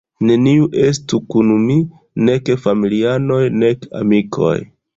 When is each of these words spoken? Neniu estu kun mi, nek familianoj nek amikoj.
Neniu 0.27 0.63
estu 0.85 1.19
kun 1.33 1.51
mi, 1.67 1.75
nek 2.31 2.51
familianoj 2.65 3.41
nek 3.61 3.89
amikoj. 4.05 4.59